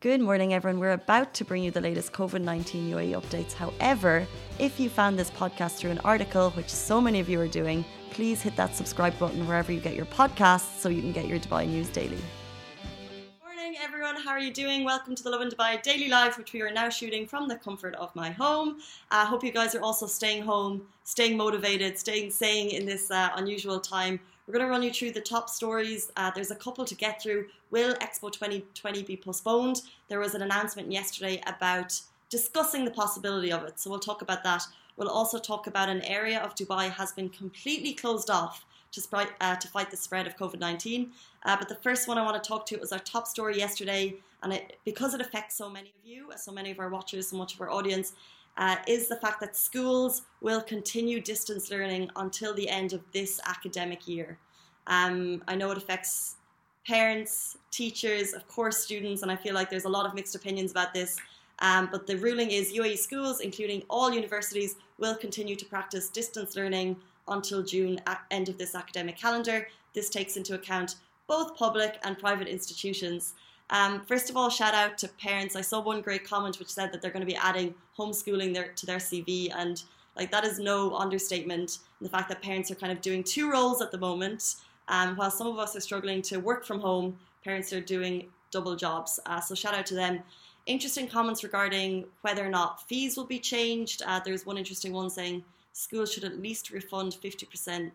[0.00, 0.78] Good morning, everyone.
[0.78, 3.52] We're about to bring you the latest COVID 19 UAE updates.
[3.52, 4.28] However,
[4.60, 7.84] if you found this podcast through an article, which so many of you are doing,
[8.10, 11.40] please hit that subscribe button wherever you get your podcasts so you can get your
[11.40, 12.22] Dubai news daily.
[13.42, 14.14] Morning, everyone.
[14.14, 14.84] How are you doing?
[14.84, 17.96] Welcome to the Lovin Dubai Daily Live, which we are now shooting from the comfort
[17.96, 18.78] of my home.
[19.10, 23.10] I uh, hope you guys are also staying home, staying motivated, staying sane in this
[23.10, 24.20] uh, unusual time.
[24.48, 26.10] We're going to run you through the top stories.
[26.16, 27.48] Uh, there's a couple to get through.
[27.70, 29.82] Will Expo 2020 be postponed?
[30.08, 33.78] There was an announcement yesterday about discussing the possibility of it.
[33.78, 34.62] So we'll talk about that.
[34.96, 39.56] We'll also talk about an area of Dubai has been completely closed off to, uh,
[39.56, 41.12] to fight the spread of COVID 19.
[41.44, 44.14] Uh, but the first one I want to talk to was our top story yesterday.
[44.42, 47.36] And it, because it affects so many of you, so many of our watchers, so
[47.36, 48.14] much of our audience,
[48.58, 53.40] uh, is the fact that schools will continue distance learning until the end of this
[53.46, 54.36] academic year.
[54.88, 56.36] Um, I know it affects
[56.86, 60.72] parents, teachers, of course, students, and I feel like there's a lot of mixed opinions
[60.72, 61.16] about this.
[61.60, 66.56] Um, but the ruling is UAE schools, including all universities, will continue to practice distance
[66.56, 66.96] learning
[67.28, 69.68] until June, end of this academic calendar.
[69.94, 73.34] This takes into account both public and private institutions.
[73.70, 75.56] Um, first of all, shout out to parents.
[75.56, 78.68] I saw one great comment which said that they're going to be adding homeschooling their,
[78.68, 79.82] to their CV, and
[80.16, 81.78] like that is no understatement.
[82.00, 84.56] The fact that parents are kind of doing two roles at the moment,
[84.88, 88.74] um, while some of us are struggling to work from home, parents are doing double
[88.74, 89.20] jobs.
[89.26, 90.20] Uh, so shout out to them.
[90.66, 94.02] Interesting comments regarding whether or not fees will be changed.
[94.06, 97.90] Uh, there's one interesting one saying schools should at least refund 50%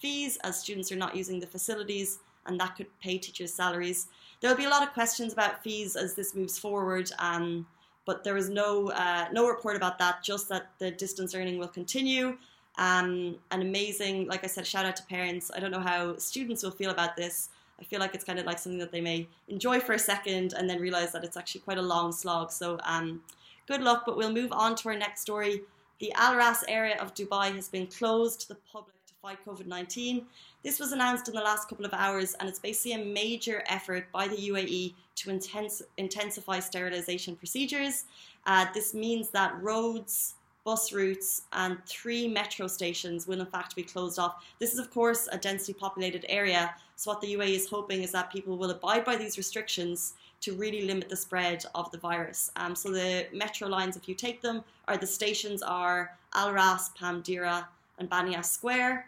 [0.00, 4.08] fees as students are not using the facilities, and that could pay teachers' salaries.
[4.40, 7.66] There'll be a lot of questions about fees as this moves forward, um,
[8.04, 10.22] but there is no uh, no report about that.
[10.22, 12.36] Just that the distance learning will continue.
[12.78, 15.50] Um, an amazing, like I said, shout out to parents.
[15.54, 17.48] I don't know how students will feel about this.
[17.80, 20.54] I feel like it's kind of like something that they may enjoy for a second
[20.54, 22.50] and then realize that it's actually quite a long slog.
[22.50, 23.22] So, um,
[23.66, 24.04] good luck.
[24.06, 25.62] But we'll move on to our next story.
[25.98, 28.94] The Al Ras area of Dubai has been closed to the public
[29.26, 30.24] fight COVID 19.
[30.62, 34.06] This was announced in the last couple of hours, and it's basically a major effort
[34.12, 38.04] by the UAE to intense, intensify sterilisation procedures.
[38.46, 43.82] Uh, this means that roads, bus routes, and three metro stations will in fact be
[43.82, 44.44] closed off.
[44.60, 46.72] This is, of course, a densely populated area.
[46.94, 50.54] So, what the UAE is hoping is that people will abide by these restrictions to
[50.54, 52.52] really limit the spread of the virus.
[52.54, 56.90] Um, so, the metro lines, if you take them, are the stations are Al Ras,
[56.90, 57.66] Palm Deira,
[57.98, 59.06] and Baniyas Square.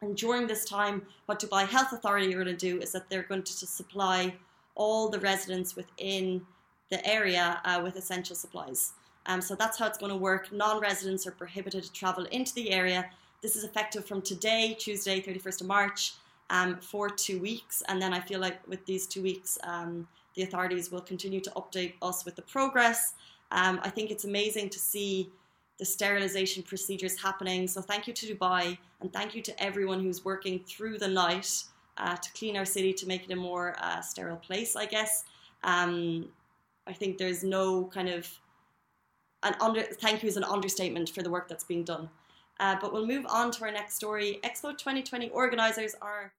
[0.00, 3.24] And during this time, what Dubai Health Authority are going to do is that they're
[3.24, 4.34] going to supply
[4.76, 6.46] all the residents within
[6.90, 8.92] the area uh, with essential supplies.
[9.26, 10.52] Um, so that's how it's going to work.
[10.52, 13.10] Non residents are prohibited to travel into the area.
[13.42, 16.14] This is effective from today, Tuesday, 31st of March,
[16.50, 17.82] um, for two weeks.
[17.88, 21.50] And then I feel like with these two weeks, um, the authorities will continue to
[21.50, 23.14] update us with the progress.
[23.50, 25.30] Um, I think it's amazing to see
[25.78, 27.68] the sterilization procedures happening.
[27.68, 31.62] So thank you to Dubai and thank you to everyone who's working through the night
[31.96, 35.24] uh, to clean our city to make it a more uh, sterile place, I guess.
[35.62, 36.28] Um,
[36.86, 38.28] I think there's no kind of
[39.44, 42.08] an under thank you is an understatement for the work that's being done.
[42.60, 44.40] Uh, but we'll move on to our next story.
[44.42, 46.32] Expo 2020 organizers are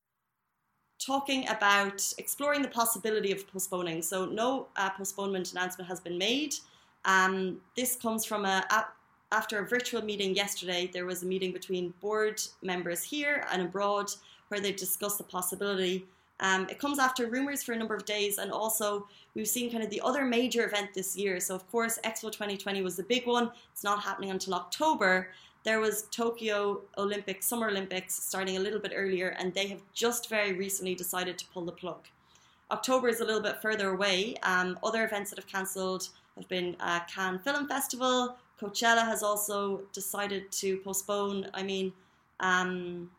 [0.99, 4.01] talking about exploring the possibility of postponing.
[4.01, 6.55] So no uh, postponement announcement has been made.
[7.05, 8.65] Um, this comes from a
[9.31, 14.11] after a virtual meeting yesterday, there was a meeting between board members here and abroad
[14.47, 16.05] where they discussed the possibility.
[16.39, 19.83] Um, it comes after rumours for a number of days, and also we've seen kind
[19.83, 21.39] of the other major event this year.
[21.39, 23.51] So, of course, Expo 2020 was the big one.
[23.71, 25.29] It's not happening until October.
[25.63, 30.29] There was Tokyo Olympics, Summer Olympics, starting a little bit earlier, and they have just
[30.29, 32.07] very recently decided to pull the plug.
[32.71, 34.35] October is a little bit further away.
[34.43, 39.81] Um, other events that have cancelled have been uh, Cannes Film Festival, Coachella has also
[39.93, 41.47] decided to postpone.
[41.53, 41.93] I mean,
[42.39, 43.09] um,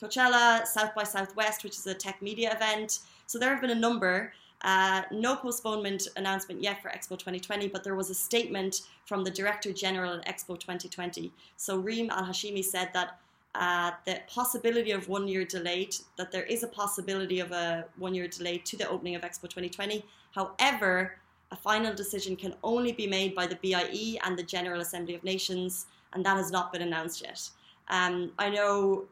[0.00, 3.00] Coachella, South by Southwest, which is a tech media event.
[3.26, 4.32] So there have been a number.
[4.62, 9.30] Uh, no postponement announcement yet for Expo 2020, but there was a statement from the
[9.30, 11.30] Director General at Expo 2020.
[11.56, 13.20] So Reem Al Hashimi said that
[13.54, 18.14] uh, the possibility of one year delayed, that there is a possibility of a one
[18.14, 20.04] year delay to the opening of Expo 2020.
[20.32, 21.16] However,
[21.50, 25.24] a final decision can only be made by the BIE and the General Assembly of
[25.24, 27.48] Nations, and that has not been announced yet.
[27.88, 29.06] Um, I know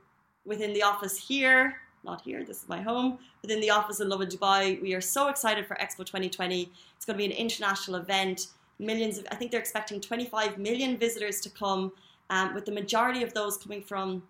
[0.45, 4.29] within the office here, not here, this is my home, within the office in Lovin
[4.29, 6.71] Dubai, we are so excited for Expo 2020.
[6.95, 8.49] It's going to be an international event.
[8.79, 11.93] Millions of, I think they're expecting 25 million visitors to come,
[12.31, 14.23] um, with the majority of those coming from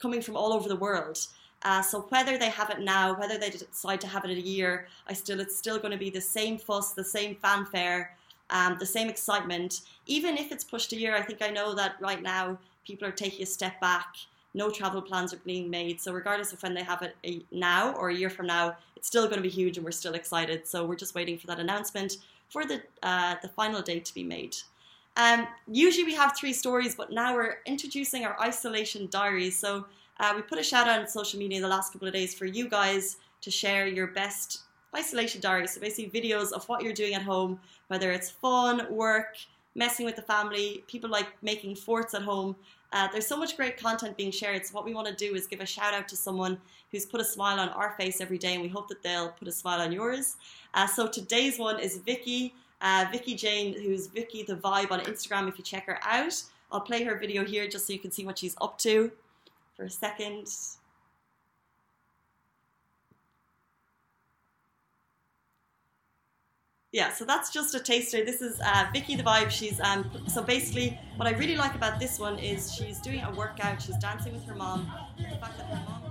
[0.00, 1.26] coming from all over the world.
[1.62, 4.40] Uh, so whether they have it now, whether they decide to have it in a
[4.40, 8.16] year, I still it's still going to be the same fuss, the same fanfare,
[8.50, 9.80] um, the same excitement.
[10.06, 13.12] Even if it's pushed a year, I think I know that right now people are
[13.12, 14.14] taking a step back.
[14.54, 16.00] No travel plans are being made.
[16.00, 19.06] So regardless of when they have it a, now or a year from now, it's
[19.06, 20.66] still going to be huge, and we're still excited.
[20.66, 24.24] So we're just waiting for that announcement for the uh, the final date to be
[24.24, 24.56] made.
[25.18, 29.58] Um, usually we have three stories, but now we're introducing our isolation diaries.
[29.58, 29.84] So
[30.20, 32.46] uh, we put a shout out on social media the last couple of days for
[32.46, 34.60] you guys to share your best
[34.96, 35.74] isolation diaries.
[35.74, 39.36] So basically videos of what you're doing at home, whether it's fun, work,
[39.74, 42.54] messing with the family, people like making forts at home.
[42.92, 44.64] Uh, there's so much great content being shared.
[44.64, 46.58] So what we want to do is give a shout out to someone
[46.92, 49.46] who's put a smile on our face every day, and we hope that they'll put
[49.48, 50.36] a smile on yours.
[50.74, 52.54] Uh, so today's one is Vicky.
[52.80, 56.42] Uh, Vicky Jane, who's Vicky the Vibe on Instagram, if you check her out.
[56.70, 59.10] I'll play her video here just so you can see what she's up to
[59.76, 60.48] for a second.
[66.92, 68.24] yeah, so that's just a taster.
[68.24, 69.50] This is uh, Vicky the Vibe.
[69.50, 73.30] She's um, so basically what I really like about this one is she's doing a
[73.32, 73.82] workout.
[73.82, 74.90] She's dancing with her mom.
[75.16, 76.02] The fact that her mom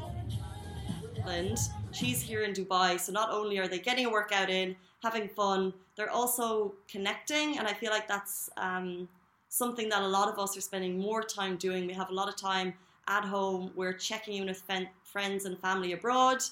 [1.15, 1.57] England,
[1.91, 2.99] she's here in Dubai.
[2.99, 7.57] So not only are they getting a workout in, having fun, they're also connecting.
[7.57, 9.07] And I feel like that's um,
[9.49, 11.87] something that a lot of us are spending more time doing.
[11.87, 12.73] We have a lot of time
[13.07, 13.71] at home.
[13.75, 14.63] We're checking in with
[15.03, 16.43] friends and family abroad.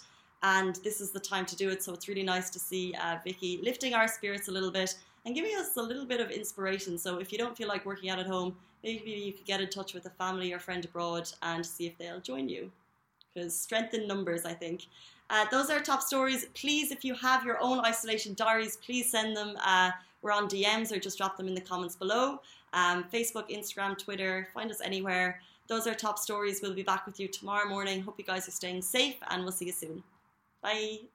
[0.43, 1.81] And this is the time to do it.
[1.83, 4.95] So it's really nice to see uh, Vicky lifting our spirits a little bit
[5.25, 6.97] and giving us a little bit of inspiration.
[6.97, 9.69] So if you don't feel like working out at home, maybe you could get in
[9.69, 12.71] touch with a family or friend abroad and see if they'll join you.
[13.33, 14.85] Because strength in numbers, I think.
[15.29, 16.45] Uh, those are top stories.
[16.53, 19.57] Please, if you have your own isolation diaries, please send them.
[19.63, 19.91] Uh,
[20.21, 22.39] we're on DMs or just drop them in the comments below.
[22.73, 25.39] Um, Facebook, Instagram, Twitter, find us anywhere.
[25.67, 26.59] Those are top stories.
[26.61, 28.01] We'll be back with you tomorrow morning.
[28.01, 30.03] Hope you guys are staying safe and we'll see you soon.
[30.61, 31.14] Bye.